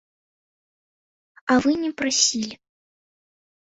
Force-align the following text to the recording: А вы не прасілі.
А 1.55 1.59
вы 1.67 1.71
не 1.85 1.91
прасілі. 2.03 2.55